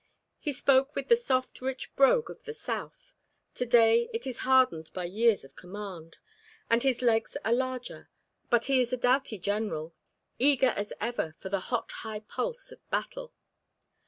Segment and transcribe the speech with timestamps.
[0.39, 3.13] He spoke with the soft rich brogue of the South;
[3.53, 6.17] to day it is hardened by years of command,
[6.71, 8.09] and his legs are larger,
[8.49, 9.93] but he is a doughty general,
[10.39, 13.31] eager as ever for the hot high pulse of battle.